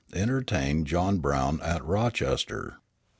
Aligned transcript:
Entertained 0.13 0.87
John 0.87 1.19
Brown 1.19 1.61
at 1.61 1.85
Rochester. 1.85 2.77